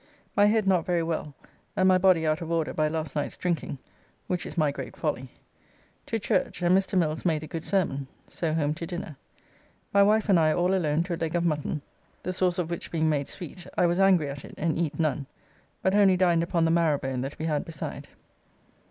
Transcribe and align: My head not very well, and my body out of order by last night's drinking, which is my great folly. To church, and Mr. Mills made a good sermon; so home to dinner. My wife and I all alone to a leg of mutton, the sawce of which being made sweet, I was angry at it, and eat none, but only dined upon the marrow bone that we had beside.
My 0.35 0.47
head 0.47 0.65
not 0.65 0.83
very 0.83 1.03
well, 1.03 1.35
and 1.75 1.87
my 1.87 1.99
body 1.99 2.25
out 2.25 2.41
of 2.41 2.49
order 2.51 2.73
by 2.73 2.87
last 2.87 3.15
night's 3.15 3.37
drinking, 3.37 3.77
which 4.25 4.47
is 4.47 4.57
my 4.57 4.71
great 4.71 4.97
folly. 4.97 5.29
To 6.07 6.17
church, 6.17 6.63
and 6.63 6.75
Mr. 6.75 6.97
Mills 6.97 7.23
made 7.23 7.43
a 7.43 7.47
good 7.47 7.63
sermon; 7.63 8.07
so 8.25 8.51
home 8.55 8.73
to 8.73 8.87
dinner. 8.87 9.15
My 9.93 10.01
wife 10.01 10.27
and 10.27 10.39
I 10.39 10.53
all 10.53 10.73
alone 10.73 11.03
to 11.03 11.13
a 11.13 11.17
leg 11.21 11.35
of 11.35 11.45
mutton, 11.45 11.83
the 12.23 12.33
sawce 12.33 12.57
of 12.57 12.71
which 12.71 12.89
being 12.89 13.09
made 13.09 13.27
sweet, 13.27 13.67
I 13.77 13.85
was 13.85 13.99
angry 13.99 14.27
at 14.27 14.43
it, 14.43 14.55
and 14.57 14.75
eat 14.75 14.97
none, 14.99 15.27
but 15.83 15.93
only 15.93 16.17
dined 16.17 16.41
upon 16.41 16.65
the 16.65 16.71
marrow 16.71 16.97
bone 16.97 17.21
that 17.21 17.37
we 17.37 17.45
had 17.45 17.63
beside. 17.63 18.07